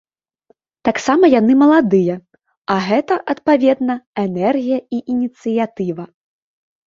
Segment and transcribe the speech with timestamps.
[0.87, 2.15] Таксама яны маладыя,
[2.75, 6.03] а гэта, адпаведна, энергія і ініцыятыва.